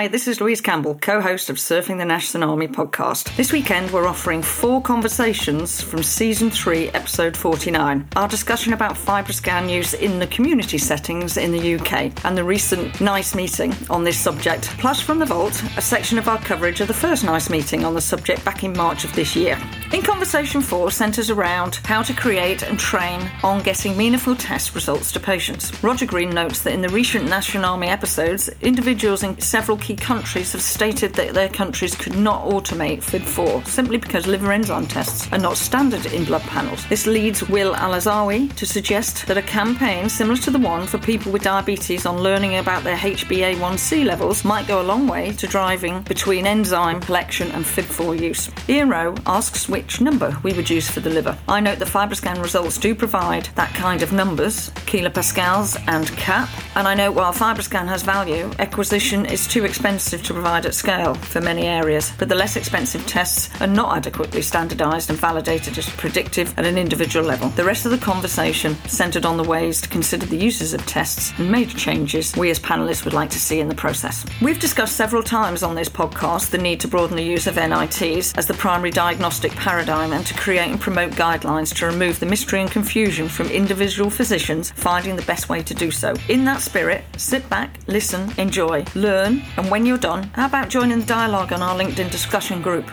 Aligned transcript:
Hi, 0.00 0.08
this 0.08 0.28
is 0.28 0.40
Louise 0.40 0.62
Campbell, 0.62 0.94
co 0.94 1.20
host 1.20 1.50
of 1.50 1.56
Surfing 1.56 1.98
the 1.98 2.06
Nash 2.06 2.28
Tsunami 2.28 2.68
podcast. 2.68 3.36
This 3.36 3.52
weekend, 3.52 3.90
we're 3.90 4.06
offering 4.06 4.40
four 4.40 4.80
conversations 4.80 5.82
from 5.82 6.02
season 6.02 6.48
three, 6.48 6.88
episode 6.92 7.36
49. 7.36 8.08
Our 8.16 8.26
discussion 8.26 8.72
about 8.72 8.94
FibroScan 8.94 9.70
use 9.70 9.92
in 9.92 10.18
the 10.18 10.26
community 10.28 10.78
settings 10.78 11.36
in 11.36 11.52
the 11.52 11.74
UK 11.74 12.24
and 12.24 12.34
the 12.34 12.42
recent 12.42 12.98
NICE 13.02 13.34
meeting 13.34 13.74
on 13.90 14.02
this 14.02 14.18
subject, 14.18 14.68
plus 14.78 15.02
from 15.02 15.18
the 15.18 15.26
vault, 15.26 15.62
a 15.76 15.82
section 15.82 16.16
of 16.16 16.28
our 16.28 16.38
coverage 16.38 16.80
of 16.80 16.88
the 16.88 16.94
first 16.94 17.22
NICE 17.22 17.50
meeting 17.50 17.84
on 17.84 17.92
the 17.92 18.00
subject 18.00 18.42
back 18.42 18.64
in 18.64 18.72
March 18.72 19.04
of 19.04 19.14
this 19.14 19.36
year. 19.36 19.58
In 19.92 20.02
conversation 20.02 20.60
four 20.60 20.92
centres 20.92 21.30
around 21.30 21.74
how 21.84 22.02
to 22.02 22.14
create 22.14 22.62
and 22.62 22.78
train 22.78 23.28
on 23.42 23.60
getting 23.60 23.96
meaningful 23.96 24.36
test 24.36 24.72
results 24.76 25.10
to 25.10 25.18
patients. 25.18 25.82
Roger 25.82 26.06
Green 26.06 26.30
notes 26.30 26.62
that 26.62 26.72
in 26.72 26.80
the 26.80 26.88
recent 26.90 27.28
National 27.28 27.64
Army 27.64 27.88
episodes, 27.88 28.48
individuals 28.60 29.24
in 29.24 29.40
several 29.40 29.76
key 29.76 29.96
countries 29.96 30.52
have 30.52 30.62
stated 30.62 31.14
that 31.14 31.34
their 31.34 31.48
countries 31.48 31.96
could 31.96 32.14
not 32.14 32.46
automate 32.46 32.98
FIB4 32.98 33.66
simply 33.66 33.96
because 33.96 34.28
liver 34.28 34.52
enzyme 34.52 34.86
tests 34.86 35.30
are 35.32 35.38
not 35.38 35.56
standard 35.56 36.06
in 36.06 36.24
blood 36.24 36.42
panels. 36.42 36.86
This 36.86 37.08
leads 37.08 37.48
Will 37.48 37.74
Alazawi 37.74 38.54
to 38.54 38.66
suggest 38.66 39.26
that 39.26 39.38
a 39.38 39.42
campaign 39.42 40.08
similar 40.08 40.36
to 40.36 40.52
the 40.52 40.58
one 40.60 40.86
for 40.86 40.98
people 40.98 41.32
with 41.32 41.42
diabetes 41.42 42.06
on 42.06 42.22
learning 42.22 42.54
about 42.58 42.84
their 42.84 42.96
HbA1c 42.96 44.04
levels 44.04 44.44
might 44.44 44.68
go 44.68 44.80
a 44.80 44.84
long 44.84 45.08
way 45.08 45.32
to 45.32 45.48
driving 45.48 46.02
between 46.02 46.46
enzyme 46.46 47.00
collection 47.00 47.50
and 47.50 47.64
FIB4 47.64 48.20
use. 48.20 48.50
Ian 48.68 48.88
Rowe 48.88 49.16
asks 49.26 49.68
which 49.68 49.79
number 50.00 50.36
we 50.42 50.52
would 50.52 50.68
use 50.68 50.90
for 50.90 51.00
the 51.00 51.10
liver. 51.10 51.38
I 51.48 51.60
note 51.60 51.78
the 51.78 51.84
FibroScan 51.84 52.42
results 52.42 52.78
do 52.78 52.94
provide 52.94 53.46
that 53.54 53.74
kind 53.74 54.02
of 54.02 54.12
numbers, 54.12 54.70
kilopascals 54.86 55.82
and 55.86 56.08
cap, 56.16 56.48
and 56.74 56.86
I 56.86 56.94
note 56.94 57.14
while 57.14 57.32
FibroScan 57.32 57.86
has 57.88 58.02
value, 58.02 58.50
acquisition 58.58 59.26
is 59.26 59.46
too 59.46 59.64
expensive 59.64 60.22
to 60.24 60.32
provide 60.32 60.66
at 60.66 60.74
scale 60.74 61.14
for 61.14 61.40
many 61.40 61.66
areas, 61.66 62.12
but 62.18 62.28
the 62.28 62.34
less 62.34 62.56
expensive 62.56 63.06
tests 63.06 63.48
are 63.60 63.66
not 63.66 63.96
adequately 63.96 64.42
standardised 64.42 65.10
and 65.10 65.18
validated 65.18 65.78
as 65.78 65.88
predictive 65.90 66.56
at 66.58 66.66
an 66.66 66.78
individual 66.78 67.24
level. 67.24 67.48
The 67.50 67.64
rest 67.64 67.84
of 67.84 67.90
the 67.90 67.98
conversation 67.98 68.74
centred 68.86 69.24
on 69.24 69.36
the 69.36 69.44
ways 69.44 69.80
to 69.80 69.88
consider 69.88 70.26
the 70.26 70.36
uses 70.36 70.74
of 70.74 70.84
tests 70.86 71.32
and 71.38 71.50
major 71.50 71.76
changes 71.76 72.36
we 72.36 72.50
as 72.50 72.58
panellists 72.58 73.04
would 73.04 73.14
like 73.14 73.30
to 73.30 73.38
see 73.38 73.60
in 73.60 73.68
the 73.68 73.74
process. 73.74 74.24
We've 74.42 74.60
discussed 74.60 74.96
several 74.96 75.22
times 75.22 75.62
on 75.62 75.74
this 75.74 75.88
podcast 75.88 76.50
the 76.50 76.58
need 76.58 76.80
to 76.80 76.88
broaden 76.88 77.16
the 77.16 77.22
use 77.22 77.46
of 77.46 77.56
NITs 77.56 78.34
as 78.34 78.46
the 78.46 78.54
primary 78.54 78.90
diagnostic 78.90 79.52
paradigm 79.70 80.12
and 80.12 80.26
to 80.26 80.34
create 80.34 80.68
and 80.68 80.80
promote 80.80 81.12
guidelines 81.12 81.72
to 81.72 81.86
remove 81.86 82.18
the 82.18 82.26
mystery 82.26 82.60
and 82.60 82.72
confusion 82.72 83.28
from 83.28 83.46
individual 83.50 84.10
physicians 84.10 84.72
finding 84.72 85.14
the 85.14 85.22
best 85.22 85.48
way 85.48 85.62
to 85.62 85.72
do 85.72 85.92
so. 85.92 86.12
In 86.28 86.44
that 86.46 86.60
spirit, 86.60 87.04
sit 87.16 87.48
back, 87.48 87.78
listen, 87.86 88.32
enjoy, 88.36 88.84
learn, 88.96 89.42
and 89.56 89.70
when 89.70 89.86
you're 89.86 89.96
done, 89.96 90.24
how 90.34 90.46
about 90.46 90.70
joining 90.70 90.98
the 90.98 91.06
dialogue 91.06 91.52
on 91.52 91.62
our 91.62 91.78
LinkedIn 91.78 92.10
discussion 92.10 92.60
group? 92.62 92.84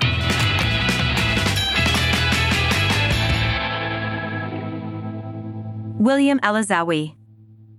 William 5.97 6.39
Alazawi. 6.41 7.15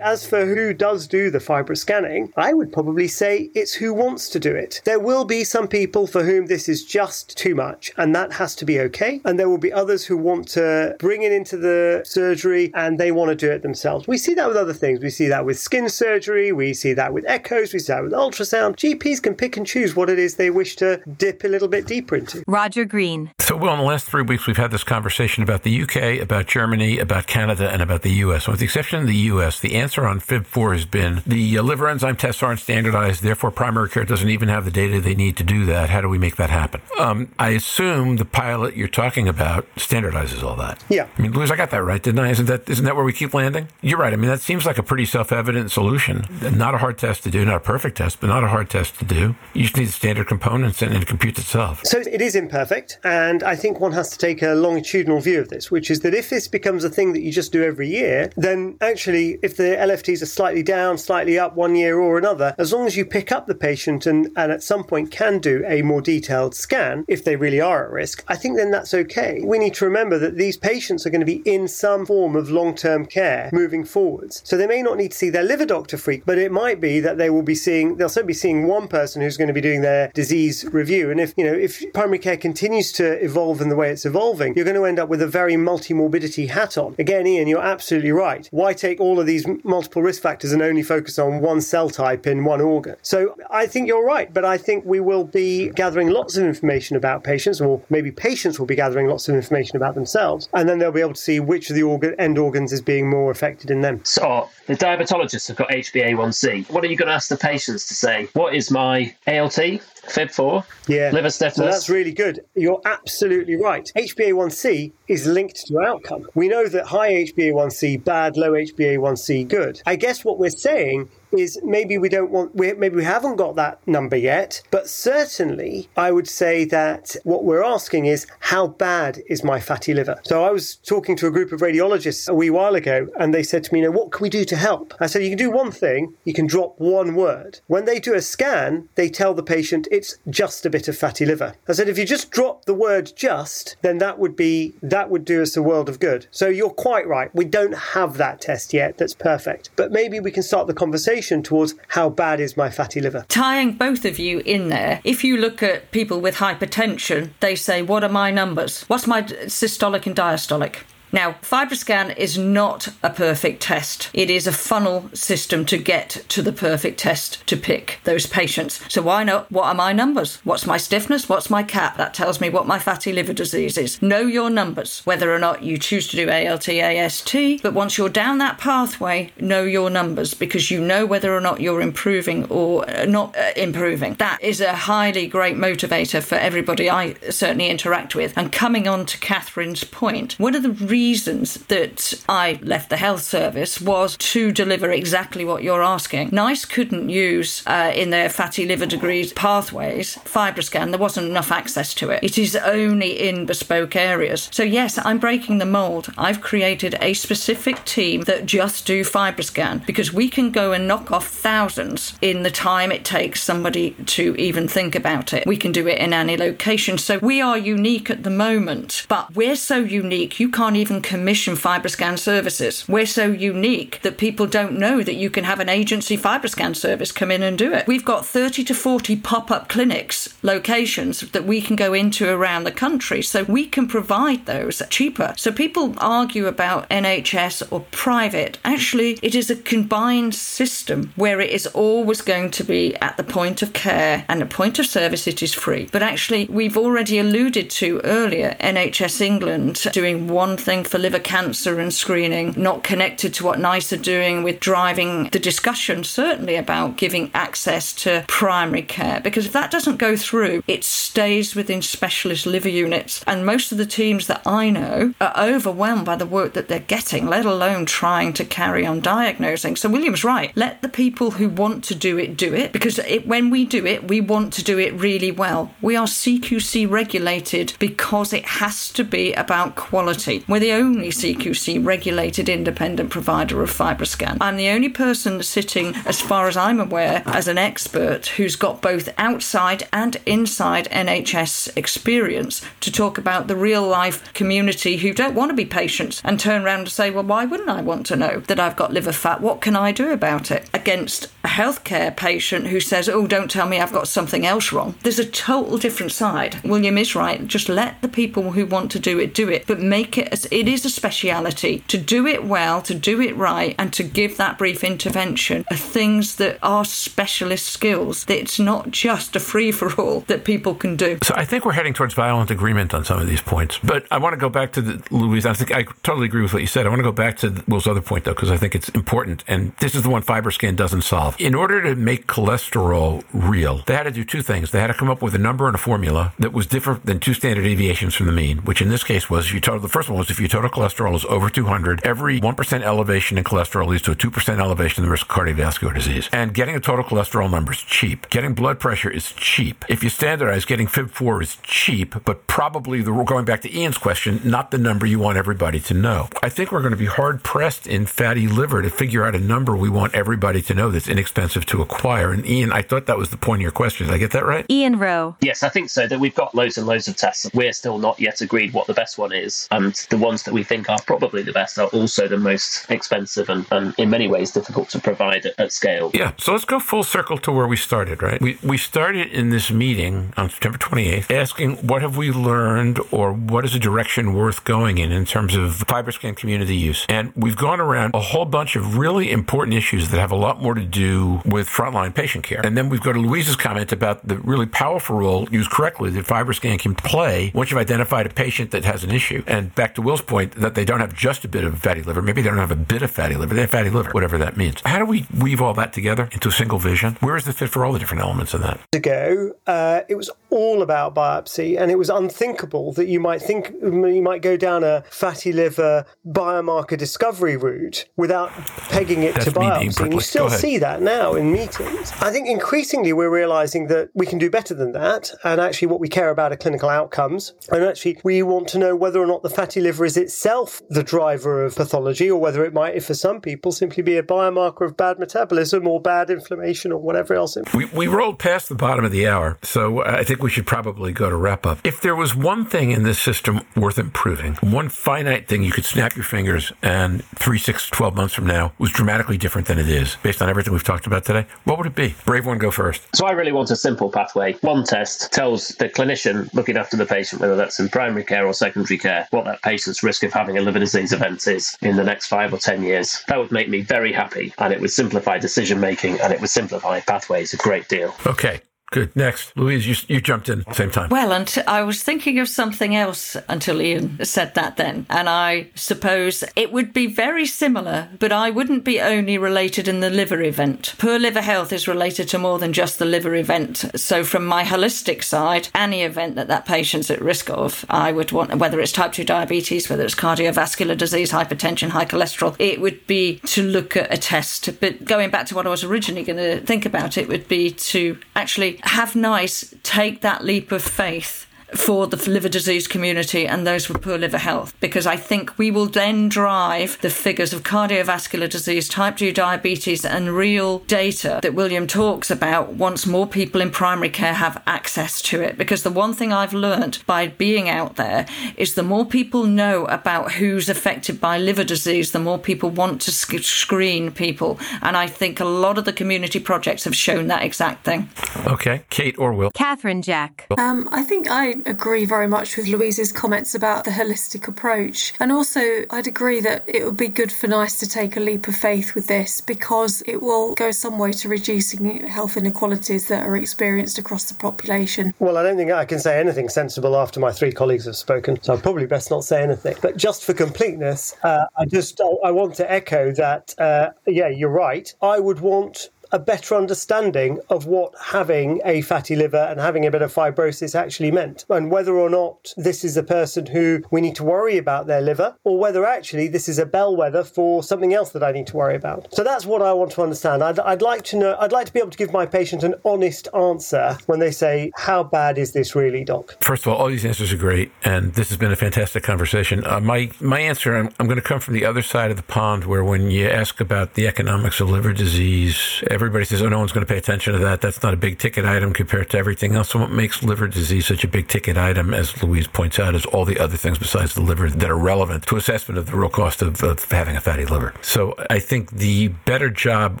As 0.00 0.26
for 0.26 0.46
who 0.46 0.72
does 0.72 1.06
do 1.06 1.30
the 1.30 1.38
fibro 1.38 1.76
scanning, 1.76 2.32
I 2.36 2.54
would 2.54 2.72
probably 2.72 3.06
say 3.06 3.50
it's 3.54 3.74
who 3.74 3.92
wants 3.92 4.30
to 4.30 4.40
do 4.40 4.54
it. 4.54 4.80
There 4.84 4.98
will 4.98 5.24
be 5.24 5.44
some 5.44 5.68
people 5.68 6.06
for 6.06 6.24
whom 6.24 6.46
this 6.46 6.68
is 6.68 6.84
just 6.84 7.36
too 7.36 7.54
much, 7.54 7.92
and 7.98 8.14
that 8.14 8.32
has 8.32 8.56
to 8.56 8.64
be 8.64 8.80
okay. 8.80 9.20
And 9.24 9.38
there 9.38 9.48
will 9.48 9.58
be 9.58 9.72
others 9.72 10.04
who 10.04 10.16
want 10.16 10.48
to 10.48 10.96
bring 10.98 11.22
it 11.22 11.32
into 11.32 11.56
the 11.56 12.02
surgery 12.04 12.70
and 12.74 12.98
they 12.98 13.12
want 13.12 13.28
to 13.28 13.34
do 13.34 13.50
it 13.50 13.62
themselves. 13.62 14.08
We 14.08 14.16
see 14.16 14.34
that 14.34 14.48
with 14.48 14.56
other 14.56 14.72
things. 14.72 15.00
We 15.00 15.10
see 15.10 15.28
that 15.28 15.44
with 15.44 15.58
skin 15.58 15.88
surgery, 15.88 16.52
we 16.52 16.72
see 16.72 16.94
that 16.94 17.12
with 17.12 17.24
echoes, 17.26 17.72
we 17.72 17.78
see 17.78 17.92
that 17.92 18.02
with 18.02 18.12
ultrasound. 18.12 18.76
GPs 18.76 19.22
can 19.22 19.34
pick 19.34 19.56
and 19.56 19.66
choose 19.66 19.94
what 19.94 20.08
it 20.08 20.18
is 20.18 20.36
they 20.36 20.50
wish 20.50 20.76
to 20.76 21.02
dip 21.18 21.44
a 21.44 21.48
little 21.48 21.68
bit 21.68 21.86
deeper 21.86 22.16
into. 22.16 22.42
Roger 22.46 22.84
Green. 22.84 23.30
So, 23.38 23.56
Will, 23.56 23.72
in 23.72 23.78
the 23.80 23.84
last 23.84 24.06
three 24.06 24.22
weeks, 24.22 24.46
we've 24.46 24.56
had 24.56 24.70
this 24.70 24.84
conversation 24.84 25.42
about 25.42 25.64
the 25.64 25.82
UK, 25.82 26.22
about 26.22 26.46
Germany, 26.46 26.98
about 26.98 27.26
Canada, 27.26 27.68
and 27.70 27.82
about 27.82 28.02
the 28.02 28.12
US. 28.24 28.46
With 28.46 28.60
the 28.60 28.64
exception 28.64 29.00
of 29.00 29.06
the 29.06 29.16
US, 29.16 29.60
the 29.60 29.74
answer 29.74 29.89
on 29.98 30.20
FIB4 30.20 30.72
has 30.72 30.84
been 30.84 31.22
the 31.26 31.58
uh, 31.58 31.62
liver 31.62 31.88
enzyme 31.88 32.16
tests 32.16 32.42
aren't 32.42 32.60
standardized, 32.60 33.22
therefore, 33.22 33.50
primary 33.50 33.88
care 33.88 34.04
doesn't 34.04 34.28
even 34.28 34.48
have 34.48 34.64
the 34.64 34.70
data 34.70 35.00
they 35.00 35.14
need 35.14 35.36
to 35.36 35.44
do 35.44 35.64
that. 35.66 35.90
How 35.90 36.00
do 36.00 36.08
we 36.08 36.18
make 36.18 36.36
that 36.36 36.50
happen? 36.50 36.80
Um, 36.98 37.32
I 37.38 37.50
assume 37.50 38.16
the 38.16 38.24
pilot 38.24 38.76
you're 38.76 38.88
talking 38.88 39.28
about 39.28 39.66
standardizes 39.76 40.42
all 40.42 40.56
that. 40.56 40.82
Yeah. 40.88 41.08
I 41.16 41.22
mean, 41.22 41.32
Louise, 41.32 41.50
I 41.50 41.56
got 41.56 41.70
that 41.70 41.82
right, 41.82 42.02
didn't 42.02 42.20
I? 42.20 42.30
Isn't 42.30 42.46
that 42.46 42.68
isn't 42.68 42.84
that 42.84 42.96
where 42.96 43.04
we 43.04 43.12
keep 43.12 43.34
landing? 43.34 43.68
You're 43.82 43.98
right. 43.98 44.12
I 44.12 44.16
mean, 44.16 44.30
that 44.30 44.40
seems 44.40 44.66
like 44.66 44.78
a 44.78 44.82
pretty 44.82 45.04
self-evident 45.04 45.70
solution. 45.70 46.24
Not 46.52 46.74
a 46.74 46.78
hard 46.78 46.98
test 46.98 47.22
to 47.24 47.30
do, 47.30 47.44
not 47.44 47.56
a 47.56 47.60
perfect 47.60 47.96
test, 47.96 48.20
but 48.20 48.28
not 48.28 48.44
a 48.44 48.48
hard 48.48 48.70
test 48.70 48.98
to 48.98 49.04
do. 49.04 49.34
You 49.54 49.62
just 49.62 49.76
need 49.76 49.88
the 49.88 49.92
standard 49.92 50.28
components 50.28 50.82
and 50.82 50.94
it 50.94 51.06
computes 51.06 51.38
itself. 51.38 51.80
So 51.84 51.98
it 51.98 52.20
is 52.20 52.34
imperfect, 52.34 52.98
and 53.04 53.42
I 53.42 53.56
think 53.56 53.80
one 53.80 53.92
has 53.92 54.10
to 54.10 54.18
take 54.18 54.42
a 54.42 54.54
longitudinal 54.54 55.20
view 55.20 55.40
of 55.40 55.48
this, 55.48 55.70
which 55.70 55.90
is 55.90 56.00
that 56.00 56.14
if 56.14 56.30
this 56.30 56.48
becomes 56.48 56.84
a 56.84 56.90
thing 56.90 57.12
that 57.12 57.22
you 57.22 57.32
just 57.32 57.52
do 57.52 57.62
every 57.62 57.88
year, 57.88 58.30
then 58.36 58.76
actually, 58.80 59.38
if 59.42 59.56
the 59.56 59.79
LFTs 59.80 60.22
are 60.22 60.26
slightly 60.26 60.62
down, 60.62 60.98
slightly 60.98 61.38
up 61.38 61.56
one 61.56 61.74
year 61.74 61.98
or 61.98 62.18
another, 62.18 62.54
as 62.58 62.72
long 62.72 62.86
as 62.86 62.96
you 62.96 63.04
pick 63.04 63.32
up 63.32 63.46
the 63.46 63.54
patient 63.54 64.06
and, 64.06 64.28
and 64.36 64.52
at 64.52 64.62
some 64.62 64.84
point 64.84 65.10
can 65.10 65.38
do 65.38 65.64
a 65.66 65.82
more 65.82 66.00
detailed 66.00 66.54
scan, 66.54 67.04
if 67.08 67.24
they 67.24 67.36
really 67.36 67.60
are 67.60 67.84
at 67.84 67.90
risk, 67.90 68.24
I 68.28 68.36
think 68.36 68.56
then 68.56 68.70
that's 68.70 68.94
okay. 68.94 69.40
We 69.44 69.58
need 69.58 69.74
to 69.74 69.84
remember 69.84 70.18
that 70.18 70.36
these 70.36 70.56
patients 70.56 71.06
are 71.06 71.10
going 71.10 71.20
to 71.20 71.26
be 71.26 71.42
in 71.44 71.68
some 71.68 72.06
form 72.06 72.36
of 72.36 72.50
long 72.50 72.74
term 72.74 73.06
care 73.06 73.50
moving 73.52 73.84
forwards. 73.84 74.42
So 74.44 74.56
they 74.56 74.66
may 74.66 74.82
not 74.82 74.96
need 74.96 75.12
to 75.12 75.18
see 75.18 75.30
their 75.30 75.42
liver 75.42 75.66
doctor 75.66 75.96
freak, 75.96 76.24
but 76.26 76.38
it 76.38 76.52
might 76.52 76.80
be 76.80 77.00
that 77.00 77.18
they 77.18 77.30
will 77.30 77.42
be 77.42 77.54
seeing, 77.54 77.96
they'll 77.96 78.08
certainly 78.08 78.32
be 78.32 78.34
seeing 78.34 78.66
one 78.66 78.88
person 78.88 79.22
who's 79.22 79.36
going 79.36 79.48
to 79.48 79.54
be 79.54 79.60
doing 79.60 79.82
their 79.82 80.08
disease 80.14 80.64
review. 80.66 81.10
And 81.10 81.20
if, 81.20 81.34
you 81.36 81.44
know, 81.44 81.54
if 81.54 81.82
primary 81.92 82.18
care 82.18 82.36
continues 82.36 82.92
to 82.92 83.22
evolve 83.24 83.60
in 83.60 83.68
the 83.68 83.76
way 83.76 83.90
it's 83.90 84.04
evolving, 84.04 84.54
you're 84.54 84.64
going 84.64 84.76
to 84.76 84.84
end 84.84 84.98
up 84.98 85.08
with 85.08 85.22
a 85.22 85.26
very 85.26 85.56
multi-morbidity 85.56 86.46
hat 86.46 86.76
on. 86.76 86.94
Again, 86.98 87.26
Ian, 87.26 87.48
you're 87.48 87.62
absolutely 87.62 88.12
right. 88.12 88.48
Why 88.50 88.72
take 88.72 89.00
all 89.00 89.18
of 89.18 89.26
these 89.26 89.46
multiple 89.70 90.02
risk 90.02 90.20
factors 90.22 90.52
and 90.52 90.60
only 90.60 90.82
focus 90.82 91.18
on 91.18 91.40
one 91.40 91.60
cell 91.60 91.88
type 91.88 92.26
in 92.26 92.44
one 92.44 92.60
organ? 92.60 92.96
So 93.02 93.34
I 93.50 93.66
think 93.66 93.88
you're 93.88 94.04
right, 94.04 94.32
but 94.34 94.44
I 94.44 94.58
think 94.58 94.84
we 94.84 95.00
will 95.00 95.24
be 95.24 95.70
gathering 95.70 96.08
lots 96.10 96.36
of 96.36 96.44
information 96.44 96.96
about 96.96 97.24
patients, 97.24 97.60
or 97.60 97.80
maybe 97.88 98.10
patients 98.10 98.58
will 98.58 98.66
be 98.66 98.76
gathering 98.76 99.06
lots 99.06 99.28
of 99.28 99.34
information 99.34 99.76
about 99.76 99.94
themselves, 99.94 100.48
and 100.52 100.68
then 100.68 100.78
they'll 100.78 100.92
be 100.92 101.00
able 101.00 101.14
to 101.14 101.20
see 101.20 101.40
which 101.40 101.70
of 101.70 101.76
the 101.76 101.82
organ, 101.82 102.14
end 102.18 102.36
organs 102.38 102.72
is 102.72 102.82
being 102.82 103.08
more 103.08 103.30
affected 103.30 103.70
in 103.70 103.80
them. 103.80 104.00
So 104.04 104.48
the 104.66 104.74
diabetologists 104.76 105.48
have 105.48 105.56
got 105.56 105.70
HbA1c. 105.70 106.70
What 106.70 106.84
are 106.84 106.88
you 106.88 106.96
going 106.96 107.08
to 107.08 107.14
ask 107.14 107.28
the 107.28 107.36
patients 107.36 107.86
to 107.88 107.94
say? 107.94 108.28
What 108.34 108.54
is 108.54 108.70
my 108.70 109.14
ALT? 109.26 109.80
FIB4, 110.00 110.64
Yeah. 110.88 111.10
liver 111.12 111.28
So 111.30 111.46
stiffness. 111.46 111.74
that's 111.74 111.88
really 111.90 112.12
good. 112.12 112.40
You're 112.54 112.80
absolutely 112.86 113.56
right. 113.56 113.88
HbA1c 113.96 114.92
is 115.10 115.26
linked 115.26 115.66
to 115.66 115.80
outcome. 115.80 116.24
We 116.34 116.46
know 116.46 116.68
that 116.68 116.86
high 116.86 117.10
HbA1c, 117.24 118.04
bad, 118.04 118.36
low 118.36 118.52
HbA1c, 118.52 119.48
good. 119.48 119.82
I 119.84 119.96
guess 119.96 120.24
what 120.24 120.38
we're 120.38 120.50
saying 120.50 121.08
is 121.32 121.60
maybe 121.62 121.98
we 121.98 122.08
don't 122.08 122.30
want, 122.30 122.54
we, 122.54 122.72
maybe 122.74 122.96
we 122.96 123.04
haven't 123.04 123.36
got 123.36 123.56
that 123.56 123.86
number 123.86 124.16
yet, 124.16 124.62
but 124.70 124.88
certainly 124.88 125.88
I 125.96 126.10
would 126.12 126.28
say 126.28 126.64
that 126.66 127.16
what 127.24 127.44
we're 127.44 127.62
asking 127.62 128.06
is 128.06 128.26
how 128.40 128.66
bad 128.66 129.20
is 129.28 129.44
my 129.44 129.60
fatty 129.60 129.94
liver? 129.94 130.20
So 130.24 130.44
I 130.44 130.50
was 130.50 130.76
talking 130.76 131.16
to 131.16 131.26
a 131.26 131.30
group 131.30 131.52
of 131.52 131.60
radiologists 131.60 132.28
a 132.28 132.34
wee 132.34 132.50
while 132.50 132.74
ago 132.74 133.08
and 133.18 133.34
they 133.34 133.42
said 133.42 133.64
to 133.64 133.72
me, 133.72 133.80
you 133.80 133.86
know, 133.86 133.90
what 133.92 134.12
can 134.12 134.22
we 134.22 134.30
do 134.30 134.44
to 134.44 134.56
help? 134.56 134.94
I 135.00 135.06
said, 135.06 135.22
you 135.22 135.30
can 135.30 135.38
do 135.38 135.50
one 135.50 135.70
thing, 135.70 136.14
you 136.24 136.32
can 136.32 136.46
drop 136.46 136.78
one 136.78 137.14
word. 137.14 137.60
When 137.66 137.84
they 137.84 138.00
do 138.00 138.14
a 138.14 138.22
scan, 138.22 138.88
they 138.94 139.08
tell 139.08 139.34
the 139.34 139.42
patient 139.42 139.88
it's 139.90 140.18
just 140.28 140.66
a 140.66 140.70
bit 140.70 140.88
of 140.88 140.96
fatty 140.96 141.26
liver. 141.26 141.54
I 141.68 141.72
said, 141.72 141.88
if 141.88 141.98
you 141.98 142.04
just 142.04 142.30
drop 142.30 142.64
the 142.64 142.74
word 142.74 143.12
just, 143.14 143.76
then 143.82 143.98
that 143.98 144.18
would 144.18 144.36
be, 144.36 144.74
that 144.82 145.10
would 145.10 145.24
do 145.24 145.42
us 145.42 145.56
a 145.56 145.62
world 145.62 145.88
of 145.88 146.00
good. 146.00 146.26
So 146.30 146.48
you're 146.48 146.70
quite 146.70 147.06
right. 147.06 147.34
We 147.34 147.44
don't 147.44 147.74
have 147.74 148.16
that 148.16 148.40
test 148.40 148.72
yet 148.72 148.98
that's 148.98 149.14
perfect, 149.14 149.70
but 149.76 149.92
maybe 149.92 150.20
we 150.20 150.30
can 150.30 150.42
start 150.42 150.66
the 150.66 150.74
conversation 150.74 151.19
towards 151.20 151.74
how 151.88 152.08
bad 152.08 152.40
is 152.40 152.56
my 152.56 152.70
fatty 152.70 153.00
liver. 153.00 153.24
Tying 153.28 153.72
both 153.72 154.04
of 154.04 154.18
you 154.18 154.40
in 154.40 154.68
there, 154.68 155.00
if 155.04 155.22
you 155.24 155.36
look 155.36 155.62
at 155.62 155.90
people 155.90 156.20
with 156.20 156.36
hypertension, 156.36 157.30
they 157.40 157.54
say, 157.54 157.82
What 157.82 158.04
are 158.04 158.08
my 158.08 158.30
numbers? 158.30 158.82
What's 158.84 159.06
my 159.06 159.22
systolic 159.22 160.06
and 160.06 160.16
diastolic? 160.16 160.76
Now, 161.12 161.32
FibroScan 161.42 162.16
is 162.16 162.38
not 162.38 162.88
a 163.02 163.10
perfect 163.10 163.62
test. 163.62 164.10
It 164.12 164.30
is 164.30 164.46
a 164.46 164.52
funnel 164.52 165.10
system 165.12 165.64
to 165.66 165.76
get 165.76 166.24
to 166.28 166.42
the 166.42 166.52
perfect 166.52 167.00
test 167.00 167.46
to 167.46 167.56
pick 167.56 167.98
those 168.04 168.26
patients. 168.26 168.80
So 168.88 169.02
why 169.02 169.24
not? 169.24 169.50
What 169.50 169.66
are 169.66 169.74
my 169.74 169.92
numbers? 169.92 170.36
What's 170.44 170.66
my 170.66 170.76
stiffness? 170.76 171.28
What's 171.28 171.50
my 171.50 171.62
cap? 171.62 171.96
That 171.96 172.14
tells 172.14 172.40
me 172.40 172.48
what 172.48 172.66
my 172.66 172.78
fatty 172.78 173.12
liver 173.12 173.32
disease 173.32 173.76
is. 173.76 174.00
Know 174.00 174.20
your 174.20 174.50
numbers, 174.50 175.00
whether 175.04 175.34
or 175.34 175.38
not 175.38 175.62
you 175.62 175.78
choose 175.78 176.06
to 176.08 176.16
do 176.16 176.30
ALT, 176.30 176.68
AST. 176.68 177.62
But 177.62 177.74
once 177.74 177.98
you're 177.98 178.08
down 178.08 178.38
that 178.38 178.58
pathway, 178.58 179.32
know 179.40 179.62
your 179.64 179.90
numbers 179.90 180.34
because 180.34 180.70
you 180.70 180.80
know 180.80 181.06
whether 181.06 181.34
or 181.34 181.40
not 181.40 181.60
you're 181.60 181.80
improving 181.80 182.44
or 182.46 182.88
uh, 182.88 183.04
not 183.06 183.36
uh, 183.36 183.50
improving. 183.56 184.14
That 184.14 184.38
is 184.42 184.60
a 184.60 184.74
highly 184.74 185.26
great 185.26 185.56
motivator 185.56 186.22
for 186.22 186.36
everybody 186.36 186.88
I 186.88 187.14
certainly 187.30 187.68
interact 187.68 188.14
with. 188.14 188.32
And 188.36 188.52
coming 188.52 188.86
on 188.86 189.06
to 189.06 189.18
Catherine's 189.18 189.84
point, 189.84 190.38
one 190.38 190.54
of 190.54 190.62
the 190.62 190.70
reasons 191.00 191.54
that 191.74 192.00
I 192.28 192.58
left 192.62 192.90
the 192.90 193.02
health 193.06 193.22
service 193.22 193.80
was 193.80 194.16
to 194.32 194.52
deliver 194.52 194.90
exactly 194.90 195.44
what 195.46 195.62
you're 195.62 195.82
asking. 195.82 196.28
NICE 196.30 196.64
couldn't 196.66 197.08
use 197.08 197.62
uh, 197.66 197.90
in 198.02 198.10
their 198.10 198.28
fatty 198.28 198.66
liver 198.66 198.86
disease 198.86 199.32
pathways 199.32 200.16
FibroScan. 200.36 200.90
There 200.90 201.06
wasn't 201.06 201.28
enough 201.28 201.50
access 201.50 201.94
to 201.94 202.10
it. 202.10 202.22
It 202.22 202.36
is 202.36 202.54
only 202.54 203.12
in 203.28 203.46
bespoke 203.46 203.96
areas. 203.96 204.48
So 204.52 204.62
yes, 204.62 204.98
I'm 205.08 205.18
breaking 205.18 205.56
the 205.58 205.72
mold. 205.78 206.12
I've 206.18 206.42
created 206.50 206.92
a 207.00 207.14
specific 207.14 207.76
team 207.84 208.18
that 208.22 208.44
just 208.44 208.86
do 208.86 208.98
FibroScan 209.02 209.86
because 209.86 210.12
we 210.12 210.28
can 210.28 210.50
go 210.50 210.72
and 210.72 210.86
knock 210.86 211.10
off 211.10 211.28
thousands 211.28 212.00
in 212.20 212.42
the 212.42 212.50
time 212.50 212.92
it 212.92 213.04
takes 213.04 213.42
somebody 213.42 213.92
to 214.16 214.34
even 214.36 214.68
think 214.68 214.94
about 214.94 215.32
it. 215.32 215.46
We 215.46 215.56
can 215.56 215.72
do 215.72 215.88
it 215.88 215.98
in 215.98 216.12
any 216.12 216.36
location. 216.36 216.98
So 216.98 217.18
we 217.18 217.40
are 217.40 217.56
unique 217.56 218.10
at 218.10 218.22
the 218.22 218.36
moment, 218.46 219.06
but 219.08 219.34
we're 219.34 219.62
so 219.72 219.78
unique 219.78 220.38
you 220.40 220.50
can't 220.50 220.76
even 220.76 220.89
commission 220.98 221.54
FibroScan 221.54 222.18
services. 222.18 222.88
We're 222.88 223.06
so 223.06 223.26
unique 223.30 224.00
that 224.02 224.18
people 224.18 224.46
don't 224.46 224.78
know 224.78 225.02
that 225.02 225.14
you 225.14 225.30
can 225.30 225.44
have 225.44 225.60
an 225.60 225.68
agency 225.68 226.16
FibroScan 226.16 226.74
service 226.74 227.12
come 227.12 227.30
in 227.30 227.42
and 227.42 227.56
do 227.56 227.72
it. 227.72 227.86
We've 227.86 228.04
got 228.04 228.26
30 228.26 228.64
to 228.64 228.74
40 228.74 229.16
pop 229.16 229.50
up 229.50 229.68
clinics, 229.68 230.34
locations 230.42 231.20
that 231.30 231.44
we 231.44 231.60
can 231.60 231.76
go 231.76 231.94
into 231.94 232.28
around 232.28 232.64
the 232.64 232.72
country. 232.72 233.22
So 233.22 233.44
we 233.44 233.66
can 233.66 233.86
provide 233.86 234.46
those 234.46 234.82
cheaper. 234.90 235.34
So 235.36 235.52
people 235.52 235.94
argue 235.98 236.46
about 236.46 236.88
NHS 236.88 237.70
or 237.70 237.86
private. 237.92 238.58
Actually, 238.64 239.18
it 239.22 239.34
is 239.34 239.50
a 239.50 239.56
combined 239.56 240.34
system 240.34 241.12
where 241.16 241.40
it 241.40 241.50
is 241.50 241.66
always 241.68 242.22
going 242.22 242.50
to 242.52 242.64
be 242.64 242.96
at 242.96 243.16
the 243.16 243.24
point 243.24 243.62
of 243.62 243.72
care 243.72 244.24
and 244.28 244.40
the 244.40 244.46
point 244.46 244.78
of 244.78 244.86
service, 244.86 245.26
it 245.26 245.42
is 245.42 245.54
free. 245.54 245.88
But 245.92 246.02
actually, 246.02 246.46
we've 246.46 246.76
already 246.76 247.18
alluded 247.18 247.70
to 247.70 248.00
earlier 248.04 248.56
NHS 248.60 249.20
England 249.20 249.86
doing 249.92 250.28
one 250.28 250.56
thing 250.56 250.79
for 250.84 250.98
liver 250.98 251.18
cancer 251.18 251.78
and 251.78 251.92
screening, 251.92 252.54
not 252.56 252.84
connected 252.84 253.34
to 253.34 253.44
what 253.44 253.58
NICE 253.58 253.92
are 253.92 253.96
doing 253.96 254.42
with 254.42 254.60
driving 254.60 255.28
the 255.30 255.38
discussion, 255.38 256.04
certainly 256.04 256.56
about 256.56 256.96
giving 256.96 257.30
access 257.34 257.92
to 257.92 258.24
primary 258.28 258.82
care. 258.82 259.20
Because 259.20 259.46
if 259.46 259.52
that 259.52 259.70
doesn't 259.70 259.96
go 259.96 260.16
through, 260.16 260.62
it 260.66 260.84
stays 260.84 261.54
within 261.54 261.82
specialist 261.82 262.46
liver 262.46 262.68
units. 262.68 263.22
And 263.26 263.46
most 263.46 263.72
of 263.72 263.78
the 263.78 263.86
teams 263.86 264.26
that 264.26 264.42
I 264.46 264.70
know 264.70 265.14
are 265.20 265.34
overwhelmed 265.36 266.04
by 266.04 266.16
the 266.16 266.26
work 266.26 266.52
that 266.54 266.68
they're 266.68 266.80
getting, 266.80 267.26
let 267.26 267.46
alone 267.46 267.86
trying 267.86 268.32
to 268.34 268.44
carry 268.44 268.86
on 268.86 269.00
diagnosing. 269.00 269.76
So 269.76 269.88
William's 269.88 270.24
right. 270.24 270.56
Let 270.56 270.82
the 270.82 270.88
people 270.88 271.32
who 271.32 271.48
want 271.48 271.84
to 271.84 271.94
do 271.94 272.18
it 272.18 272.36
do 272.36 272.54
it 272.54 272.72
because 272.72 272.98
it, 272.98 273.26
when 273.26 273.50
we 273.50 273.64
do 273.64 273.86
it, 273.86 274.08
we 274.08 274.20
want 274.20 274.52
to 274.54 274.64
do 274.64 274.78
it 274.78 274.92
really 274.94 275.30
well. 275.30 275.74
We 275.80 275.96
are 275.96 276.06
CQC 276.06 276.90
regulated 276.90 277.74
because 277.78 278.32
it 278.32 278.44
has 278.44 278.90
to 278.92 279.04
be 279.04 279.32
about 279.34 279.76
quality. 279.76 280.44
We're 280.48 280.60
the 280.70 280.76
only 280.76 281.08
CQC 281.08 281.84
regulated 281.84 282.48
independent 282.48 283.10
provider 283.10 283.60
of 283.60 283.72
FibroScan. 283.72 284.36
I'm 284.40 284.56
the 284.56 284.68
only 284.68 284.88
person 284.88 285.42
sitting, 285.42 285.96
as 286.06 286.20
far 286.20 286.46
as 286.46 286.56
I'm 286.56 286.78
aware, 286.78 287.24
as 287.26 287.48
an 287.48 287.58
expert 287.58 288.28
who's 288.28 288.54
got 288.54 288.80
both 288.80 289.08
outside 289.18 289.88
and 289.92 290.16
inside 290.26 290.88
NHS 290.90 291.76
experience 291.76 292.62
to 292.82 292.92
talk 292.92 293.18
about 293.18 293.48
the 293.48 293.56
real 293.56 293.84
life 293.84 294.32
community 294.32 294.98
who 294.98 295.12
don't 295.12 295.34
want 295.34 295.50
to 295.50 295.56
be 295.56 295.64
patients 295.64 296.22
and 296.24 296.38
turn 296.38 296.62
around 296.62 296.80
and 296.80 296.88
say, 296.88 297.10
well, 297.10 297.24
why 297.24 297.44
wouldn't 297.44 297.68
I 297.68 297.82
want 297.82 298.06
to 298.06 298.16
know 298.16 298.38
that 298.46 298.60
I've 298.60 298.76
got 298.76 298.92
liver 298.92 299.10
fat? 299.10 299.40
What 299.40 299.60
can 299.60 299.74
I 299.74 299.90
do 299.90 300.12
about 300.12 300.52
it? 300.52 300.70
Against 300.72 301.24
a 301.42 301.48
healthcare 301.48 302.16
patient 302.16 302.68
who 302.68 302.78
says, 302.78 303.08
oh, 303.08 303.26
don't 303.26 303.50
tell 303.50 303.66
me 303.66 303.80
I've 303.80 303.92
got 303.92 304.06
something 304.06 304.46
else 304.46 304.72
wrong. 304.72 304.94
There's 305.02 305.18
a 305.18 305.26
total 305.26 305.78
different 305.78 306.12
side. 306.12 306.62
William 306.62 306.96
is 306.96 307.16
right. 307.16 307.44
Just 307.44 307.68
let 307.68 308.00
the 308.02 308.08
people 308.08 308.52
who 308.52 308.66
want 308.66 308.92
to 308.92 309.00
do 309.00 309.18
it 309.18 309.34
do 309.34 309.48
it, 309.48 309.66
but 309.66 309.80
make 309.80 310.16
it 310.16 310.28
as 310.30 310.46
it 310.60 310.68
is 310.68 310.84
a 310.84 310.90
speciality 310.90 311.82
to 311.88 311.96
do 311.96 312.26
it 312.26 312.44
well, 312.44 312.82
to 312.82 312.94
do 312.94 313.18
it 313.22 313.34
right, 313.34 313.74
and 313.78 313.94
to 313.94 314.02
give 314.02 314.36
that 314.36 314.58
brief 314.58 314.84
intervention 314.84 315.64
are 315.70 315.76
things 315.76 316.36
that 316.36 316.58
are 316.62 316.84
specialist 316.84 317.64
skills. 317.64 318.26
It's 318.28 318.58
not 318.58 318.90
just 318.90 319.34
a 319.34 319.40
free 319.40 319.72
for 319.72 319.90
all 319.94 320.20
that 320.26 320.44
people 320.44 320.74
can 320.74 320.96
do. 320.96 321.18
So 321.22 321.34
I 321.34 321.46
think 321.46 321.64
we're 321.64 321.72
heading 321.72 321.94
towards 321.94 322.12
violent 322.12 322.50
agreement 322.50 322.92
on 322.92 323.06
some 323.06 323.18
of 323.18 323.26
these 323.26 323.40
points. 323.40 323.78
But 323.82 324.06
I 324.10 324.18
want 324.18 324.34
to 324.34 324.36
go 324.36 324.50
back 324.50 324.74
to 324.74 324.82
the, 324.82 325.02
Louise. 325.10 325.46
I 325.46 325.54
think 325.54 325.72
I 325.72 325.84
totally 326.02 326.26
agree 326.26 326.42
with 326.42 326.52
what 326.52 326.60
you 326.60 326.68
said. 326.68 326.84
I 326.84 326.90
want 326.90 326.98
to 326.98 327.04
go 327.04 327.12
back 327.12 327.38
to 327.38 327.64
Will's 327.66 327.86
other 327.86 328.02
point 328.02 328.24
though, 328.24 328.34
because 328.34 328.50
I 328.50 328.58
think 328.58 328.74
it's 328.74 328.90
important. 328.90 329.42
And 329.48 329.72
this 329.80 329.94
is 329.94 330.02
the 330.02 330.10
one 330.10 330.22
FibroScan 330.22 330.76
doesn't 330.76 331.02
solve. 331.02 331.40
In 331.40 331.54
order 331.54 331.82
to 331.84 331.96
make 331.96 332.26
cholesterol 332.26 333.24
real, 333.32 333.82
they 333.86 333.94
had 333.94 334.02
to 334.02 334.10
do 334.10 334.24
two 334.24 334.42
things. 334.42 334.72
They 334.72 334.80
had 334.80 334.88
to 334.88 334.94
come 334.94 335.08
up 335.08 335.22
with 335.22 335.34
a 335.34 335.38
number 335.38 335.68
and 335.68 335.74
a 335.74 335.78
formula 335.78 336.34
that 336.38 336.52
was 336.52 336.66
different 336.66 337.06
than 337.06 337.18
two 337.18 337.32
standard 337.32 337.62
deviations 337.62 338.14
from 338.14 338.26
the 338.26 338.32
mean, 338.32 338.58
which 338.58 338.82
in 338.82 338.90
this 338.90 339.02
case 339.02 339.30
was 339.30 339.46
if 339.46 339.54
you 339.54 339.60
total, 339.60 339.80
the 339.80 339.88
first 339.88 340.10
one 340.10 340.18
was 340.18 340.28
if 340.28 340.38
your 340.38 340.49
total 340.50 340.70
cholesterol 340.70 341.14
is 341.14 341.24
over 341.26 341.48
200, 341.48 342.04
every 342.04 342.40
1% 342.40 342.82
elevation 342.82 343.38
in 343.38 343.44
cholesterol 343.44 343.86
leads 343.86 344.02
to 344.02 344.10
a 344.10 344.16
2% 344.16 344.58
elevation 344.58 345.02
in 345.02 345.08
the 345.08 345.10
risk 345.10 345.30
of 345.30 345.36
cardiovascular 345.36 345.94
disease. 345.94 346.28
And 346.32 346.52
getting 346.52 346.76
a 346.76 346.80
total 346.80 347.04
cholesterol 347.04 347.50
number 347.50 347.72
is 347.72 347.78
cheap. 347.78 348.28
Getting 348.30 348.54
blood 348.54 348.80
pressure 348.80 349.10
is 349.10 349.32
cheap. 349.32 349.84
If 349.88 350.02
you 350.02 350.10
standardize, 350.10 350.64
getting 350.64 350.86
FIB4 350.86 351.42
is 351.42 351.58
cheap, 351.62 352.14
but 352.24 352.46
probably 352.46 353.02
the, 353.02 353.12
going 353.24 353.44
back 353.44 353.60
to 353.62 353.74
Ian's 353.74 353.98
question, 353.98 354.40
not 354.44 354.70
the 354.70 354.78
number 354.78 355.06
you 355.06 355.18
want 355.18 355.38
everybody 355.38 355.80
to 355.80 355.94
know. 355.94 356.28
I 356.42 356.48
think 356.48 356.72
we're 356.72 356.80
going 356.80 356.90
to 356.92 356.96
be 356.96 357.06
hard 357.06 357.42
pressed 357.42 357.86
in 357.86 358.06
fatty 358.06 358.48
liver 358.48 358.82
to 358.82 358.90
figure 358.90 359.24
out 359.24 359.34
a 359.34 359.40
number 359.40 359.76
we 359.76 359.88
want 359.88 360.14
everybody 360.14 360.62
to 360.62 360.74
know 360.74 360.90
that's 360.90 361.08
inexpensive 361.08 361.64
to 361.66 361.80
acquire. 361.80 362.32
And 362.32 362.44
Ian, 362.46 362.72
I 362.72 362.82
thought 362.82 363.06
that 363.06 363.18
was 363.18 363.30
the 363.30 363.36
point 363.36 363.60
of 363.60 363.62
your 363.62 363.70
question. 363.70 364.06
Did 364.06 364.14
I 364.14 364.18
get 364.18 364.32
that 364.32 364.44
right? 364.44 364.66
Ian 364.68 364.98
Rowe. 364.98 365.36
Yes, 365.40 365.62
I 365.62 365.68
think 365.68 365.90
so. 365.90 366.06
That 366.06 366.18
we've 366.18 366.34
got 366.34 366.54
loads 366.54 366.76
and 366.76 366.86
loads 366.86 367.08
of 367.08 367.16
tests. 367.16 367.48
We're 367.54 367.72
still 367.72 367.98
not 367.98 368.18
yet 368.18 368.40
agreed 368.40 368.72
what 368.72 368.86
the 368.86 368.94
best 368.94 369.18
one 369.18 369.32
is. 369.32 369.68
And 369.70 369.94
the 370.10 370.18
ones 370.18 370.39
that 370.44 370.54
we 370.54 370.62
think 370.62 370.88
are 370.88 371.00
probably 371.06 371.42
the 371.42 371.52
best 371.52 371.78
are 371.78 371.88
also 371.88 372.28
the 372.28 372.38
most 372.38 372.90
expensive 372.90 373.48
and, 373.48 373.66
and 373.70 373.94
in 373.98 374.10
many 374.10 374.28
ways 374.28 374.50
difficult 374.50 374.88
to 374.90 374.98
provide 374.98 375.46
at, 375.46 375.58
at 375.58 375.72
scale. 375.72 376.10
Yeah. 376.14 376.32
So 376.38 376.52
let's 376.52 376.64
go 376.64 376.78
full 376.80 377.02
circle 377.02 377.38
to 377.38 377.52
where 377.52 377.66
we 377.66 377.76
started, 377.76 378.22
right? 378.22 378.40
We, 378.40 378.58
we 378.62 378.76
started 378.76 379.28
in 379.28 379.50
this 379.50 379.70
meeting 379.70 380.32
on 380.36 380.50
September 380.50 380.78
28th 380.78 381.30
asking 381.30 381.76
what 381.86 382.02
have 382.02 382.16
we 382.16 382.30
learned 382.30 383.00
or 383.10 383.32
what 383.32 383.64
is 383.64 383.74
a 383.74 383.78
direction 383.78 384.34
worth 384.34 384.64
going 384.64 384.98
in 384.98 385.12
in 385.12 385.24
terms 385.24 385.54
of 385.54 385.78
FibroScan 385.86 386.36
community 386.36 386.76
use. 386.76 387.06
And 387.08 387.32
we've 387.36 387.56
gone 387.56 387.80
around 387.80 388.14
a 388.14 388.20
whole 388.20 388.44
bunch 388.44 388.76
of 388.76 388.96
really 388.96 389.30
important 389.30 389.76
issues 389.76 390.10
that 390.10 390.20
have 390.20 390.32
a 390.32 390.36
lot 390.36 390.62
more 390.62 390.74
to 390.74 390.84
do 390.84 391.40
with 391.44 391.68
frontline 391.68 392.14
patient 392.14 392.44
care. 392.44 392.60
And 392.64 392.76
then 392.76 392.88
we've 392.88 393.00
got 393.00 393.16
Louise's 393.16 393.56
comment 393.56 393.92
about 393.92 394.26
the 394.26 394.36
really 394.38 394.66
powerful 394.66 395.16
role, 395.16 395.48
used 395.50 395.70
correctly, 395.70 396.10
that 396.10 396.26
FibroScan 396.26 396.78
can 396.78 396.94
play 396.94 397.50
once 397.54 397.70
you've 397.70 397.80
identified 397.80 398.26
a 398.26 398.30
patient 398.30 398.70
that 398.70 398.84
has 398.84 399.04
an 399.04 399.10
issue. 399.10 399.42
And 399.46 399.74
back 399.74 399.94
to 399.96 400.02
Will's 400.02 400.19
point, 400.22 400.52
that 400.56 400.74
they 400.74 400.84
don't 400.84 401.00
have 401.00 401.14
just 401.14 401.44
a 401.44 401.48
bit 401.48 401.64
of 401.64 401.78
fatty 401.78 402.02
liver. 402.02 402.22
Maybe 402.22 402.42
they 402.42 402.48
don't 402.48 402.58
have 402.58 402.70
a 402.70 402.76
bit 402.76 403.02
of 403.02 403.10
fatty 403.10 403.34
liver. 403.34 403.54
They 403.54 403.62
have 403.62 403.70
fatty 403.70 403.90
liver, 403.90 404.10
whatever 404.10 404.38
that 404.38 404.56
means. 404.56 404.80
How 404.84 404.98
do 404.98 405.04
we 405.04 405.26
weave 405.36 405.60
all 405.60 405.74
that 405.74 405.92
together 405.92 406.28
into 406.32 406.48
a 406.48 406.52
single 406.52 406.78
vision? 406.78 407.16
Where 407.20 407.36
is 407.36 407.44
the 407.44 407.52
fit 407.52 407.70
for 407.70 407.84
all 407.84 407.92
the 407.92 407.98
different 407.98 408.22
elements 408.22 408.54
of 408.54 408.62
that? 408.62 408.80
Ago, 408.92 409.52
uh, 409.66 410.02
it 410.08 410.16
was 410.16 410.30
all 410.50 410.82
about 410.82 411.14
biopsy, 411.14 411.80
and 411.80 411.90
it 411.90 411.98
was 411.98 412.10
unthinkable 412.10 412.92
that 412.92 413.06
you 413.06 413.20
might 413.20 413.42
think 413.42 413.72
you 413.82 414.22
might 414.22 414.42
go 414.42 414.56
down 414.56 414.84
a 414.84 415.04
fatty 415.10 415.52
liver 415.52 416.04
biomarker 416.26 416.98
discovery 416.98 417.56
route 417.56 418.06
without 418.16 418.50
pegging 418.88 419.22
it 419.22 419.34
That's 419.34 419.46
to 419.46 419.52
biopsy. 419.52 420.00
And 420.00 420.14
you 420.14 420.20
still 420.20 420.50
see 420.50 420.78
that 420.78 421.02
now 421.02 421.34
in 421.34 421.52
meetings. 421.52 422.12
I 422.20 422.30
think 422.30 422.48
increasingly 422.48 423.12
we're 423.12 423.30
realizing 423.30 423.86
that 423.88 424.10
we 424.14 424.26
can 424.26 424.38
do 424.38 424.50
better 424.50 424.74
than 424.74 424.92
that, 424.92 425.32
and 425.44 425.60
actually 425.60 425.88
what 425.88 426.00
we 426.00 426.08
care 426.08 426.30
about 426.30 426.52
are 426.52 426.56
clinical 426.56 426.88
outcomes. 426.88 427.54
And 427.70 427.84
actually, 427.84 428.18
we 428.24 428.42
want 428.42 428.68
to 428.68 428.78
know 428.78 428.96
whether 428.96 429.20
or 429.20 429.26
not 429.26 429.42
the 429.42 429.50
fatty 429.50 429.80
liver 429.80 430.04
is 430.04 430.09
itself 430.16 430.82
the 430.88 431.02
driver 431.02 431.64
of 431.64 431.74
pathology, 431.74 432.30
or 432.30 432.40
whether 432.40 432.64
it 432.64 432.72
might, 432.72 433.02
for 433.02 433.14
some 433.14 433.40
people, 433.40 433.72
simply 433.72 434.02
be 434.02 434.16
a 434.16 434.22
biomarker 434.22 434.82
of 434.82 434.96
bad 434.96 435.18
metabolism 435.18 435.86
or 435.86 436.00
bad 436.00 436.30
inflammation 436.30 436.92
or 436.92 437.00
whatever 437.00 437.34
else. 437.34 437.56
It 437.56 437.72
We, 437.74 437.86
we 437.86 438.06
rolled 438.06 438.38
past 438.38 438.68
the 438.68 438.74
bottom 438.74 439.04
of 439.04 439.12
the 439.12 439.26
hour, 439.26 439.58
so 439.62 440.04
I 440.04 440.24
think 440.24 440.42
we 440.42 440.50
should 440.50 440.66
probably 440.66 441.12
go 441.12 441.30
to 441.30 441.36
wrap 441.36 441.66
up. 441.66 441.80
If 441.84 442.00
there 442.00 442.16
was 442.16 442.34
one 442.34 442.64
thing 442.64 442.90
in 442.90 443.02
this 443.02 443.20
system 443.20 443.60
worth 443.76 443.98
improving, 443.98 444.54
one 444.56 444.88
finite 444.88 445.48
thing 445.48 445.62
you 445.62 445.72
could 445.72 445.84
snap 445.84 446.16
your 446.16 446.24
fingers 446.24 446.72
and 446.82 447.24
three, 447.36 447.58
six, 447.58 447.88
12 447.90 448.14
months 448.14 448.34
from 448.34 448.46
now 448.46 448.72
was 448.78 448.90
dramatically 448.90 449.38
different 449.38 449.66
than 449.66 449.78
it 449.78 449.88
is, 449.88 450.16
based 450.22 450.42
on 450.42 450.48
everything 450.48 450.72
we've 450.72 450.84
talked 450.84 451.06
about 451.06 451.24
today, 451.24 451.46
what 451.64 451.78
would 451.78 451.86
it 451.86 451.94
be? 451.94 452.14
Brave 452.24 452.46
one, 452.46 452.58
go 452.58 452.70
first. 452.70 453.02
So 453.14 453.26
I 453.26 453.32
really 453.32 453.52
want 453.52 453.70
a 453.70 453.76
simple 453.76 454.10
pathway. 454.10 454.54
One 454.60 454.84
test 454.84 455.32
tells 455.32 455.68
the 455.68 455.88
clinician 455.88 456.52
looking 456.54 456.76
after 456.76 456.96
the 456.96 457.06
patient, 457.06 457.40
whether 457.40 457.56
that's 457.56 457.78
in 457.80 457.88
primary 457.88 458.24
care 458.24 458.46
or 458.46 458.54
secondary 458.54 458.98
care, 458.98 459.26
what 459.30 459.44
that 459.44 459.62
patient's 459.62 459.99
risk 460.02 460.22
of 460.22 460.32
having 460.32 460.58
a 460.58 460.60
liver 460.60 460.78
disease 460.78 461.12
event 461.12 461.46
is 461.46 461.76
in 461.82 461.96
the 461.96 462.04
next 462.04 462.26
five 462.26 462.52
or 462.52 462.58
10 462.58 462.82
years. 462.82 463.22
That 463.28 463.38
would 463.38 463.52
make 463.52 463.68
me 463.68 463.80
very 463.80 464.12
happy 464.12 464.52
and 464.58 464.72
it 464.72 464.80
would 464.80 464.90
simplify 464.90 465.38
decision 465.38 465.80
making 465.80 466.20
and 466.20 466.32
it 466.32 466.40
would 466.40 466.50
simplify 466.50 467.00
pathways 467.00 467.54
a 467.54 467.56
great 467.56 467.88
deal. 467.88 468.14
Okay. 468.26 468.60
Good. 468.92 469.14
Next, 469.14 469.56
Louise, 469.56 469.86
you, 469.86 469.94
you 470.12 470.20
jumped 470.20 470.48
in 470.48 470.60
at 470.60 470.66
the 470.66 470.74
same 470.74 470.90
time. 470.90 471.10
Well, 471.10 471.32
and 471.32 471.62
I 471.68 471.84
was 471.84 472.02
thinking 472.02 472.40
of 472.40 472.48
something 472.48 472.96
else 472.96 473.36
until 473.48 473.80
Ian 473.80 474.24
said 474.24 474.54
that 474.54 474.78
then. 474.78 475.06
And 475.08 475.28
I 475.28 475.68
suppose 475.76 476.42
it 476.56 476.72
would 476.72 476.92
be 476.92 477.06
very 477.06 477.46
similar, 477.46 478.08
but 478.18 478.32
I 478.32 478.50
wouldn't 478.50 478.82
be 478.82 479.00
only 479.00 479.38
related 479.38 479.86
in 479.86 480.00
the 480.00 480.10
liver 480.10 480.42
event. 480.42 480.96
Poor 480.98 481.20
liver 481.20 481.40
health 481.40 481.72
is 481.72 481.86
related 481.86 482.28
to 482.30 482.38
more 482.38 482.58
than 482.58 482.72
just 482.72 482.98
the 482.98 483.04
liver 483.04 483.36
event. 483.36 483.84
So, 483.94 484.24
from 484.24 484.44
my 484.44 484.64
holistic 484.64 485.22
side, 485.22 485.68
any 485.72 486.02
event 486.02 486.34
that 486.34 486.48
that 486.48 486.66
patient's 486.66 487.12
at 487.12 487.22
risk 487.22 487.48
of, 487.48 487.84
I 487.88 488.10
would 488.10 488.32
want, 488.32 488.56
whether 488.56 488.80
it's 488.80 488.90
type 488.90 489.12
2 489.12 489.22
diabetes, 489.22 489.88
whether 489.88 490.04
it's 490.04 490.16
cardiovascular 490.16 490.98
disease, 490.98 491.30
hypertension, 491.30 491.90
high 491.90 492.06
cholesterol, 492.06 492.56
it 492.58 492.80
would 492.80 493.06
be 493.06 493.38
to 493.46 493.62
look 493.62 493.96
at 493.96 494.12
a 494.12 494.18
test. 494.18 494.80
But 494.80 495.04
going 495.04 495.30
back 495.30 495.46
to 495.46 495.54
what 495.54 495.68
I 495.68 495.70
was 495.70 495.84
originally 495.84 496.24
going 496.24 496.38
to 496.38 496.66
think 496.66 496.84
about, 496.84 497.16
it 497.16 497.28
would 497.28 497.46
be 497.46 497.70
to 497.70 498.18
actually 498.34 498.79
have 498.84 499.16
NICE 499.16 499.74
take 499.82 500.20
that 500.20 500.44
leap 500.44 500.72
of 500.72 500.82
faith 500.82 501.46
for 501.74 502.06
the 502.06 502.30
liver 502.30 502.48
disease 502.48 502.86
community 502.86 503.46
and 503.46 503.66
those 503.66 503.88
with 503.88 504.02
poor 504.02 504.18
liver 504.18 504.38
health 504.38 504.74
because 504.80 505.06
I 505.06 505.16
think 505.16 505.56
we 505.58 505.70
will 505.70 505.86
then 505.86 506.28
drive 506.28 506.98
the 507.00 507.10
figures 507.10 507.52
of 507.52 507.62
cardiovascular 507.62 508.48
disease, 508.48 508.88
type 508.88 509.16
2 509.16 509.32
diabetes, 509.32 510.04
and 510.04 510.30
real 510.30 510.80
data 510.80 511.40
that 511.42 511.54
William 511.54 511.86
talks 511.86 512.30
about 512.30 512.74
once 512.74 513.06
more 513.06 513.26
people 513.26 513.60
in 513.60 513.70
primary 513.70 514.10
care 514.10 514.34
have 514.34 514.62
access 514.66 515.20
to 515.22 515.40
it. 515.42 515.56
Because 515.56 515.82
the 515.82 515.90
one 515.90 516.14
thing 516.14 516.32
I've 516.32 516.52
learned 516.52 517.02
by 517.06 517.28
being 517.28 517.68
out 517.68 517.96
there 517.96 518.26
is 518.56 518.74
the 518.74 518.82
more 518.82 519.04
people 519.04 519.44
know 519.44 519.86
about 519.86 520.32
who's 520.32 520.68
affected 520.68 521.20
by 521.20 521.38
liver 521.38 521.64
disease, 521.64 522.12
the 522.12 522.18
more 522.18 522.38
people 522.38 522.70
want 522.70 523.00
to 523.02 523.12
sc- 523.12 523.40
screen 523.40 524.10
people. 524.10 524.58
And 524.82 524.96
I 524.96 525.06
think 525.06 525.40
a 525.40 525.44
lot 525.44 525.78
of 525.78 525.84
the 525.84 525.92
community 525.92 526.40
projects 526.40 526.84
have 526.84 526.96
shown 526.96 527.28
that 527.28 527.42
exact 527.42 527.84
thing. 527.84 528.08
Okay. 528.46 528.82
Kate 528.90 529.18
or 529.18 529.32
Will? 529.32 529.50
Catherine 529.52 530.02
Jack. 530.02 530.46
Um, 530.56 530.88
I 530.90 531.02
think 531.02 531.30
I 531.30 531.54
agree 531.66 532.04
very 532.04 532.26
much 532.26 532.56
with 532.56 532.68
Louise's 532.68 533.12
comments 533.12 533.54
about 533.54 533.84
the 533.84 533.90
holistic 533.90 534.48
approach. 534.48 535.14
And 535.20 535.32
also, 535.32 535.60
I'd 535.90 536.06
agree 536.06 536.40
that 536.40 536.64
it 536.66 536.84
would 536.84 536.96
be 536.96 537.08
good 537.08 537.32
for 537.32 537.46
NICE 537.46 537.78
to 537.78 537.88
take 537.88 538.16
a 538.16 538.20
leap 538.20 538.48
of 538.48 538.56
faith 538.56 538.94
with 538.94 539.06
this 539.06 539.40
because 539.40 540.02
it 540.06 540.22
will 540.22 540.54
go 540.54 540.70
some 540.70 540.98
way 540.98 541.12
to 541.12 541.28
reducing 541.28 542.06
health 542.06 542.36
inequalities 542.36 543.08
that 543.08 543.26
are 543.26 543.36
experienced 543.36 543.98
across 543.98 544.24
the 544.24 544.34
population. 544.34 545.14
Well, 545.18 545.36
I 545.36 545.42
don't 545.42 545.56
think 545.56 545.70
I 545.70 545.84
can 545.84 545.98
say 545.98 546.18
anything 546.18 546.48
sensible 546.48 546.96
after 546.96 547.20
my 547.20 547.32
three 547.32 547.52
colleagues 547.52 547.86
have 547.86 547.96
spoken, 547.96 548.40
so 548.42 548.54
I'd 548.54 548.62
probably 548.62 548.86
best 548.86 549.10
not 549.10 549.24
say 549.24 549.42
anything. 549.42 549.76
But 549.80 549.96
just 549.96 550.24
for 550.24 550.34
completeness, 550.34 551.16
uh, 551.22 551.46
I 551.56 551.66
just 551.66 552.00
I 552.24 552.30
want 552.30 552.54
to 552.56 552.70
echo 552.70 553.12
that. 553.12 553.54
Uh, 553.58 553.90
yeah, 554.06 554.28
you're 554.28 554.50
right. 554.50 554.92
I 555.02 555.18
would 555.18 555.40
want 555.40 555.90
a 556.12 556.18
better 556.18 556.54
understanding 556.54 557.40
of 557.48 557.66
what 557.66 557.92
having 558.00 558.60
a 558.64 558.80
fatty 558.82 559.16
liver 559.16 559.46
and 559.50 559.60
having 559.60 559.86
a 559.86 559.90
bit 559.90 560.02
of 560.02 560.12
fibrosis 560.12 560.74
actually 560.74 561.10
meant, 561.10 561.44
and 561.48 561.70
whether 561.70 561.96
or 561.96 562.10
not 562.10 562.52
this 562.56 562.84
is 562.84 562.96
a 562.96 563.02
person 563.02 563.46
who 563.46 563.82
we 563.90 564.00
need 564.00 564.16
to 564.16 564.24
worry 564.24 564.56
about 564.56 564.86
their 564.86 565.00
liver, 565.00 565.36
or 565.44 565.58
whether 565.58 565.84
actually 565.86 566.28
this 566.28 566.48
is 566.48 566.58
a 566.58 566.66
bellwether 566.66 567.24
for 567.24 567.62
something 567.62 567.94
else 567.94 568.10
that 568.10 568.22
I 568.22 568.32
need 568.32 568.46
to 568.48 568.56
worry 568.56 568.76
about. 568.76 569.12
So 569.14 569.24
that's 569.24 569.46
what 569.46 569.62
I 569.62 569.72
want 569.72 569.92
to 569.92 570.02
understand. 570.02 570.42
I'd, 570.42 570.58
I'd 570.60 570.82
like 570.82 571.02
to 571.04 571.16
know. 571.16 571.36
I'd 571.38 571.52
like 571.52 571.66
to 571.66 571.72
be 571.72 571.80
able 571.80 571.90
to 571.90 571.98
give 571.98 572.12
my 572.12 572.26
patient 572.26 572.62
an 572.62 572.74
honest 572.84 573.28
answer 573.34 573.96
when 574.06 574.18
they 574.18 574.30
say, 574.30 574.70
"How 574.76 575.02
bad 575.02 575.38
is 575.38 575.52
this 575.52 575.74
really, 575.74 576.04
doc?" 576.04 576.36
First 576.42 576.66
of 576.66 576.72
all, 576.72 576.78
all 576.78 576.88
these 576.88 577.04
answers 577.04 577.32
are 577.32 577.36
great, 577.36 577.72
and 577.84 578.14
this 578.14 578.28
has 578.28 578.38
been 578.38 578.52
a 578.52 578.56
fantastic 578.56 579.02
conversation. 579.02 579.64
Uh, 579.66 579.80
my 579.80 580.10
my 580.20 580.40
answer, 580.40 580.76
I'm, 580.76 580.90
I'm 580.98 581.06
going 581.06 581.16
to 581.16 581.22
come 581.22 581.40
from 581.40 581.54
the 581.54 581.64
other 581.64 581.82
side 581.82 582.10
of 582.10 582.16
the 582.16 582.22
pond, 582.22 582.64
where 582.64 582.84
when 582.84 583.10
you 583.10 583.28
ask 583.28 583.60
about 583.60 583.94
the 583.94 584.06
economics 584.06 584.60
of 584.60 584.70
liver 584.70 584.92
disease, 584.92 585.82
everybody 586.00 586.24
says, 586.24 586.42
oh, 586.42 586.48
no 586.48 586.58
one's 586.58 586.72
going 586.72 586.86
to 586.86 586.90
pay 586.92 586.98
attention 586.98 587.32
to 587.34 587.38
that. 587.38 587.60
That's 587.60 587.82
not 587.82 587.94
a 587.94 587.96
big 587.96 588.18
ticket 588.18 588.44
item 588.44 588.72
compared 588.72 589.10
to 589.10 589.18
everything 589.18 589.54
else. 589.54 589.70
So 589.70 589.78
what 589.78 589.90
makes 589.90 590.22
liver 590.22 590.48
disease 590.48 590.86
such 590.86 591.04
a 591.04 591.08
big 591.08 591.28
ticket 591.28 591.56
item, 591.56 591.92
as 591.92 592.22
Louise 592.22 592.46
points 592.46 592.78
out, 592.78 592.94
is 592.94 593.04
all 593.06 593.24
the 593.24 593.38
other 593.38 593.56
things 593.56 593.78
besides 593.78 594.14
the 594.14 594.20
liver 594.20 594.48
that 594.48 594.70
are 594.70 594.78
relevant 594.78 595.26
to 595.26 595.36
assessment 595.36 595.78
of 595.78 595.86
the 595.86 595.96
real 595.96 596.08
cost 596.08 596.42
of, 596.42 596.62
of 596.62 596.84
having 596.90 597.16
a 597.16 597.20
fatty 597.20 597.44
liver. 597.44 597.74
So 597.82 598.14
I 598.30 598.38
think 598.38 598.70
the 598.70 599.08
better 599.08 599.50
job 599.50 600.00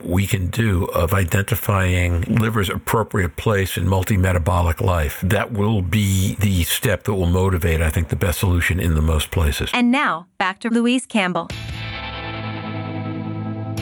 we 0.02 0.26
can 0.26 0.48
do 0.48 0.84
of 0.86 1.12
identifying 1.12 2.22
liver's 2.22 2.70
appropriate 2.70 3.36
place 3.36 3.76
in 3.76 3.86
multi-metabolic 3.86 4.80
life, 4.80 5.20
that 5.22 5.52
will 5.52 5.82
be 5.82 6.34
the 6.36 6.62
step 6.64 7.04
that 7.04 7.14
will 7.14 7.26
motivate, 7.26 7.80
I 7.82 7.90
think, 7.90 8.08
the 8.08 8.16
best 8.16 8.40
solution 8.40 8.80
in 8.80 8.94
the 8.94 9.02
most 9.02 9.30
places. 9.30 9.70
And 9.74 9.90
now, 9.90 10.26
back 10.38 10.60
to 10.60 10.70
Louise 10.70 11.06
Campbell. 11.06 11.48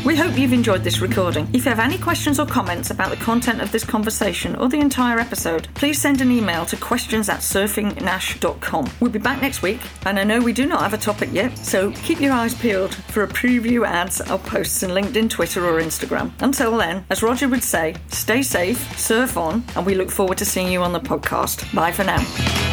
We 0.04 0.16
hope 0.16 0.38
you've 0.38 0.52
enjoyed 0.52 0.84
this 0.84 1.00
recording. 1.00 1.48
If 1.52 1.64
you 1.64 1.70
have 1.70 1.80
any 1.80 1.98
questions 1.98 2.38
or 2.38 2.46
comments 2.46 2.90
about 2.90 3.10
the 3.10 3.16
content 3.16 3.60
of 3.60 3.70
this 3.72 3.84
conversation 3.84 4.56
or 4.56 4.68
the 4.68 4.78
entire 4.78 5.18
episode, 5.18 5.68
please 5.74 6.00
send 6.00 6.20
an 6.20 6.30
email 6.30 6.64
to 6.66 6.76
questions 6.76 7.28
at 7.28 7.40
surfingnash.com. 7.40 8.90
We'll 9.00 9.10
be 9.10 9.18
back 9.18 9.42
next 9.42 9.60
week, 9.60 9.80
and 10.06 10.18
I 10.18 10.24
know 10.24 10.40
we 10.40 10.52
do 10.52 10.66
not 10.66 10.80
have 10.80 10.94
a 10.94 10.98
topic 10.98 11.28
yet, 11.32 11.58
so 11.58 11.90
keep 12.02 12.20
your 12.20 12.32
eyes 12.32 12.54
peeled 12.54 12.94
for 12.94 13.22
a 13.22 13.28
preview 13.28 13.86
ads 13.86 14.20
I'll 14.22 14.38
post 14.38 14.82
on 14.82 14.90
LinkedIn, 14.90 15.28
Twitter, 15.30 15.66
or 15.66 15.80
Instagram. 15.80 16.32
Until 16.40 16.76
then, 16.78 17.04
as 17.10 17.22
Roger 17.22 17.48
would 17.48 17.64
say, 17.64 17.94
stay 18.08 18.40
safe, 18.42 18.98
surf 18.98 19.36
on, 19.36 19.62
and 19.76 19.84
we 19.84 19.94
look 19.94 20.10
forward 20.10 20.38
to 20.38 20.44
seeing 20.44 20.72
you 20.72 20.82
on 20.82 20.92
the 20.92 21.00
podcast. 21.00 21.74
Bye 21.74 21.92
for 21.92 22.04
now. 22.04 22.67